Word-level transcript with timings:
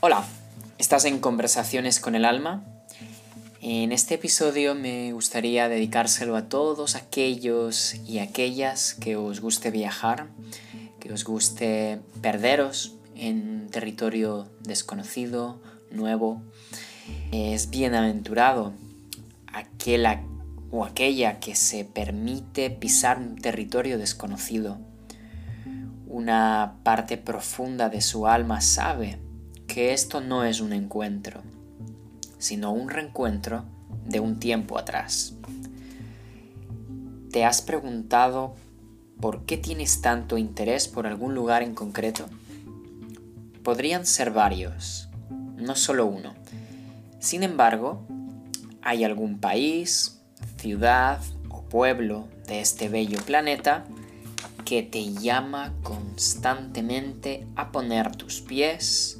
Hola, 0.00 0.26
¿estás 0.76 1.06
en 1.06 1.20
Conversaciones 1.20 2.00
con 2.00 2.14
el 2.14 2.26
Alma? 2.26 2.62
En 3.62 3.92
este 3.92 4.16
episodio 4.16 4.74
me 4.74 5.14
gustaría 5.14 5.70
dedicárselo 5.70 6.36
a 6.36 6.50
todos 6.50 6.96
aquellos 6.96 7.94
y 8.06 8.18
aquellas 8.18 8.92
que 8.92 9.16
os 9.16 9.40
guste 9.40 9.70
viajar, 9.70 10.26
que 11.00 11.14
os 11.14 11.24
guste 11.24 11.98
perderos 12.20 12.94
en 13.16 13.68
territorio 13.70 14.46
desconocido, 14.60 15.62
nuevo. 15.90 16.42
Es 17.32 17.70
bienaventurado 17.70 18.74
aquel 19.50 20.06
o 20.70 20.84
aquella 20.84 21.40
que 21.40 21.54
se 21.54 21.86
permite 21.86 22.68
pisar 22.68 23.18
un 23.18 23.36
territorio 23.36 23.96
desconocido. 23.96 24.78
Una 26.06 26.76
parte 26.82 27.16
profunda 27.16 27.88
de 27.88 28.02
su 28.02 28.26
alma 28.26 28.60
sabe 28.60 29.25
que 29.76 29.92
esto 29.92 30.22
no 30.22 30.42
es 30.42 30.62
un 30.62 30.72
encuentro, 30.72 31.42
sino 32.38 32.72
un 32.72 32.88
reencuentro 32.88 33.64
de 34.06 34.20
un 34.20 34.38
tiempo 34.38 34.78
atrás. 34.78 35.34
¿Te 37.30 37.44
has 37.44 37.60
preguntado 37.60 38.54
por 39.20 39.44
qué 39.44 39.58
tienes 39.58 40.00
tanto 40.00 40.38
interés 40.38 40.88
por 40.88 41.06
algún 41.06 41.34
lugar 41.34 41.62
en 41.62 41.74
concreto? 41.74 42.24
Podrían 43.62 44.06
ser 44.06 44.30
varios, 44.30 45.10
no 45.58 45.76
solo 45.76 46.06
uno. 46.06 46.32
Sin 47.18 47.42
embargo, 47.42 48.00
hay 48.80 49.04
algún 49.04 49.40
país, 49.40 50.22
ciudad 50.56 51.20
o 51.50 51.64
pueblo 51.64 52.28
de 52.46 52.60
este 52.62 52.88
bello 52.88 53.18
planeta 53.26 53.84
que 54.64 54.82
te 54.82 55.12
llama 55.12 55.74
constantemente 55.82 57.46
a 57.56 57.72
poner 57.72 58.16
tus 58.16 58.40
pies, 58.40 59.15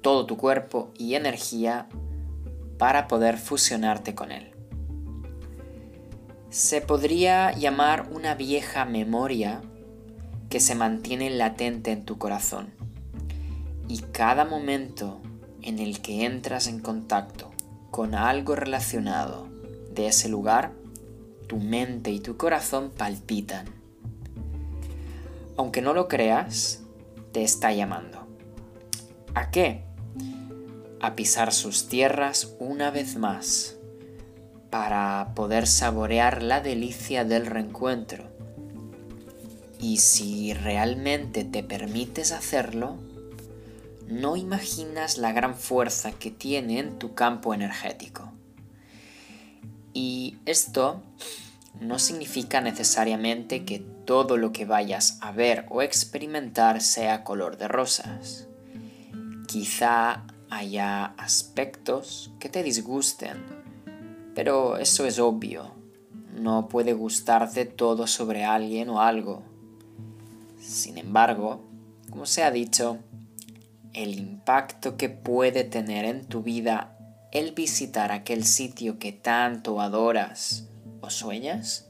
todo 0.00 0.26
tu 0.26 0.36
cuerpo 0.36 0.92
y 0.96 1.14
energía 1.14 1.88
para 2.78 3.08
poder 3.08 3.36
fusionarte 3.38 4.14
con 4.14 4.32
él. 4.32 4.52
Se 6.50 6.80
podría 6.80 7.52
llamar 7.52 8.08
una 8.10 8.34
vieja 8.34 8.84
memoria 8.84 9.62
que 10.48 10.60
se 10.60 10.74
mantiene 10.74 11.30
latente 11.30 11.92
en 11.92 12.04
tu 12.04 12.18
corazón. 12.18 12.70
Y 13.86 14.00
cada 14.00 14.44
momento 14.44 15.20
en 15.62 15.78
el 15.78 16.00
que 16.00 16.24
entras 16.24 16.66
en 16.66 16.80
contacto 16.80 17.50
con 17.90 18.14
algo 18.14 18.56
relacionado 18.56 19.48
de 19.92 20.08
ese 20.08 20.28
lugar, 20.28 20.72
tu 21.46 21.58
mente 21.58 22.10
y 22.10 22.20
tu 22.20 22.36
corazón 22.36 22.90
palpitan. 22.96 23.66
Aunque 25.56 25.82
no 25.82 25.92
lo 25.92 26.08
creas, 26.08 26.82
te 27.32 27.42
está 27.42 27.72
llamando. 27.72 28.26
¿A 29.34 29.50
qué? 29.50 29.84
A 31.00 31.16
pisar 31.16 31.52
sus 31.52 31.88
tierras 31.88 32.54
una 32.58 32.90
vez 32.90 33.16
más 33.16 33.76
para 34.70 35.32
poder 35.34 35.66
saborear 35.66 36.42
la 36.42 36.60
delicia 36.60 37.24
del 37.24 37.46
reencuentro. 37.46 38.30
Y 39.80 39.98
si 39.98 40.52
realmente 40.52 41.44
te 41.44 41.62
permites 41.62 42.32
hacerlo, 42.32 42.96
no 44.06 44.36
imaginas 44.36 45.18
la 45.18 45.32
gran 45.32 45.56
fuerza 45.56 46.12
que 46.12 46.30
tiene 46.30 46.78
en 46.78 46.98
tu 46.98 47.14
campo 47.14 47.54
energético. 47.54 48.32
Y 49.92 50.36
esto 50.46 51.02
no 51.80 51.98
significa 51.98 52.60
necesariamente 52.60 53.64
que 53.64 53.78
todo 54.04 54.36
lo 54.36 54.52
que 54.52 54.66
vayas 54.66 55.18
a 55.20 55.32
ver 55.32 55.66
o 55.70 55.82
experimentar 55.82 56.80
sea 56.80 57.24
color 57.24 57.56
de 57.56 57.68
rosas. 57.68 58.46
Quizá 59.46 60.24
haya 60.50 61.06
aspectos 61.16 62.32
que 62.38 62.48
te 62.48 62.62
disgusten, 62.62 63.38
pero 64.34 64.76
eso 64.76 65.06
es 65.06 65.18
obvio. 65.18 65.72
No 66.34 66.68
puede 66.68 66.92
gustarte 66.92 67.64
todo 67.64 68.06
sobre 68.06 68.44
alguien 68.44 68.88
o 68.88 69.00
algo. 69.00 69.42
Sin 70.60 70.98
embargo, 70.98 71.64
como 72.10 72.26
se 72.26 72.42
ha 72.42 72.50
dicho, 72.50 72.98
el 73.92 74.18
impacto 74.18 74.96
que 74.96 75.08
puede 75.08 75.64
tener 75.64 76.04
en 76.04 76.26
tu 76.26 76.42
vida 76.42 76.96
el 77.32 77.52
visitar 77.52 78.10
aquel 78.10 78.44
sitio 78.44 78.98
que 78.98 79.12
tanto 79.12 79.80
adoras 79.80 80.66
o 81.00 81.10
sueñas, 81.10 81.86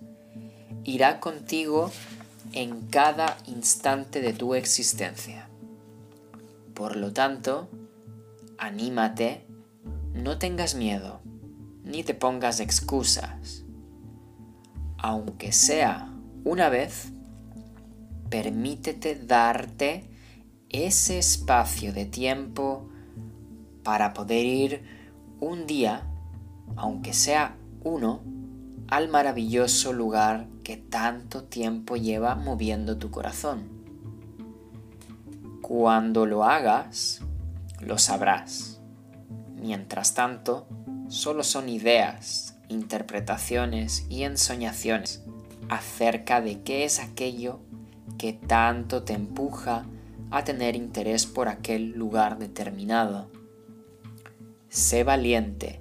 irá 0.85 1.21
contigo 1.21 1.91
en 2.53 2.87
cada 2.89 3.39
instante 3.47 4.21
de 4.21 4.33
tu 4.33 4.55
existencia. 4.55 5.49
Por 6.75 6.97
lo 6.97 7.13
tanto, 7.13 7.69
anímate, 8.61 9.47
no 10.13 10.39
tengas 10.39 10.75
miedo, 10.75 11.23
ni 11.83 12.05
te 12.05 12.15
pongas 12.15 12.61
excusas. 12.61 13.65
Aunque 14.99 15.51
sea 15.51 16.13
una 16.45 16.69
vez, 16.69 17.11
permítete 18.29 19.17
darte 19.17 20.11
ese 20.69 21.19
espacio 21.19 21.93
de 21.95 22.05
tiempo 22.05 22.89
para 23.83 24.13
poder 24.13 24.45
ir 24.45 24.85
un 25.41 25.67
día, 25.67 26.07
aunque 26.77 27.15
sea 27.15 27.57
uno, 27.83 28.21
al 28.89 29.09
maravilloso 29.09 29.95
lugar 29.95 30.49
que 30.65 30.77
tanto 30.77 31.45
tiempo 31.45 31.97
lleva 31.97 32.35
moviendo 32.35 32.99
tu 32.99 33.11
corazón. 33.11 33.81
Cuando 35.63 36.27
lo 36.27 36.45
hagas, 36.45 37.23
lo 37.81 37.99
sabrás. 37.99 38.81
Mientras 39.57 40.15
tanto, 40.15 40.67
solo 41.09 41.43
son 41.45 41.69
ideas, 41.69 42.57
interpretaciones 42.69 44.07
y 44.09 44.23
ensoñaciones 44.23 45.23
acerca 45.69 46.41
de 46.41 46.63
qué 46.63 46.85
es 46.85 47.01
aquello 47.01 47.61
que 48.19 48.33
tanto 48.33 49.03
te 49.03 49.15
empuja 49.15 49.87
a 50.31 50.45
tener 50.45 50.77
interés 50.77 51.27
por 51.27 51.49
aquel 51.49 51.93
lugar 51.93 52.39
determinado. 52.39 53.31
Sé 54.69 55.05
valiente. 55.05 55.81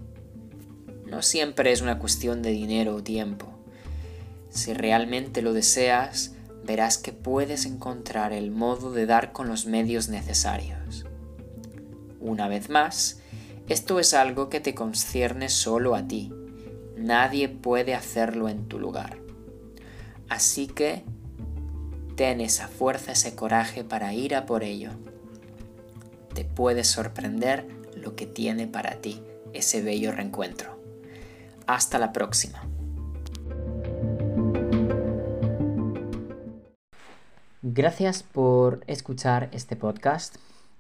No 1.06 1.22
siempre 1.22 1.72
es 1.72 1.82
una 1.82 2.00
cuestión 2.00 2.42
de 2.42 2.52
dinero 2.52 2.96
o 2.96 3.04
tiempo. 3.04 3.48
Si 4.50 4.74
realmente 4.74 5.42
lo 5.42 5.54
deseas, 5.54 6.36
verás 6.64 6.98
que 6.98 7.14
puedes 7.14 7.66
encontrar 7.66 8.34
el 8.34 8.52
modo 8.52 8.92
de 8.92 9.06
dar 9.06 9.32
con 9.32 9.48
los 9.48 9.66
medios 9.66 10.10
necesarios. 10.10 11.06
Una 12.20 12.48
vez 12.48 12.70
más, 12.70 13.20
esto 13.68 14.00
es 14.00 14.14
algo 14.14 14.50
que 14.50 14.60
te 14.60 14.76
concierne 14.76 15.50
solo 15.50 15.96
a 15.96 16.08
ti. 16.08 16.34
Nadie 16.98 17.50
puede 17.50 17.96
hacerlo 17.96 18.50
en 18.50 18.68
tu 18.68 18.80
lugar. 18.80 19.18
Así 20.28 20.68
que 20.68 21.04
ten 22.16 22.42
esa 22.42 22.68
fuerza, 22.68 23.14
ese 23.14 23.36
coraje 23.36 23.84
para 23.84 24.14
ir 24.14 24.36
a 24.36 24.46
por 24.46 24.64
ello. 24.64 24.92
Te 26.34 26.46
puede 26.46 26.84
sorprender 26.84 27.68
lo 27.96 28.16
que 28.16 28.26
tiene 28.26 28.68
para 28.68 28.96
ti 28.96 29.24
ese 29.54 29.82
bello 29.82 30.12
reencuentro. 30.12 30.78
Hasta 31.68 32.00
la 32.00 32.12
próxima. 32.12 32.64
Gracias 37.62 38.24
por 38.24 38.84
escuchar 38.88 39.50
este 39.52 39.76
podcast. 39.76 40.38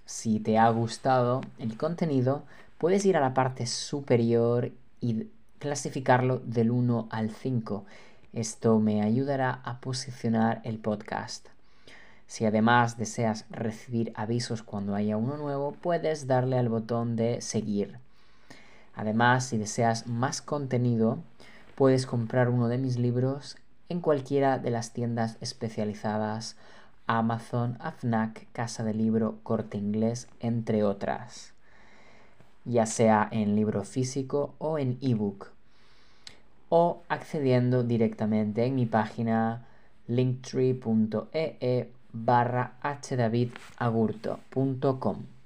Si 0.10 0.40
te 0.40 0.58
ha 0.58 0.68
gustado 0.72 1.42
el 1.60 1.78
contenido, 1.78 2.42
puedes 2.80 3.06
ir 3.06 3.16
a 3.16 3.22
la 3.22 3.36
parte 3.36 3.68
superior 3.68 4.72
y 5.00 5.28
clasificarlo 5.60 6.40
del 6.40 6.72
1 6.72 7.10
al 7.12 7.30
5. 7.30 7.86
Esto 8.34 8.80
me 8.80 9.04
ayudará 9.04 9.62
a 9.64 9.80
posicionar 9.80 10.62
el 10.64 10.80
podcast. 10.80 11.50
Si 12.26 12.44
además 12.44 12.98
deseas 12.98 13.46
recibir 13.52 14.12
avisos 14.16 14.64
cuando 14.64 14.96
haya 14.96 15.16
uno 15.16 15.38
nuevo, 15.38 15.74
puedes 15.74 16.26
darle 16.26 16.58
al 16.58 16.70
botón 16.70 17.16
de 17.16 17.40
seguir. 17.42 18.00
Además, 18.96 19.46
si 19.46 19.60
deseas 19.60 20.08
más 20.08 20.42
contenido, 20.42 21.20
puedes 21.76 22.08
comprar 22.08 22.50
uno 22.50 22.68
de 22.68 22.80
mis 22.80 22.98
libros 22.98 23.58
en 23.90 24.02
cualquiera 24.02 24.58
de 24.58 24.72
las 24.72 24.92
tiendas 24.92 25.38
especializadas 25.40 26.56
Amazon, 27.10 27.76
AFNAC, 27.80 28.48
Casa 28.52 28.84
de 28.84 28.94
Libro, 28.94 29.40
Corte 29.42 29.80
Inglés, 29.80 30.28
entre 30.40 30.84
otras, 30.84 31.54
ya 32.66 32.86
sea 32.86 33.28
en 33.32 33.56
libro 33.56 33.84
físico 33.84 34.54
o 34.60 34.78
en 34.78 35.00
ebook, 35.02 35.48
o 36.70 37.02
accediendo 37.10 37.84
directamente 37.84 38.64
en 38.64 38.76
mi 38.76 38.86
página 38.86 39.66
linktree.ee 40.08 41.90
barra 42.14 42.74
hdavidagurto.com. 42.84 45.39